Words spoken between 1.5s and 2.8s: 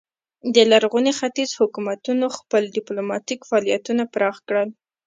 حکومتونو خپل